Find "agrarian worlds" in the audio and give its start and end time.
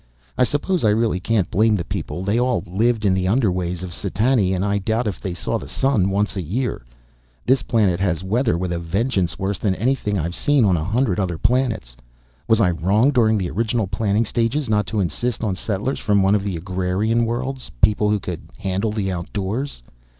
16.57-17.69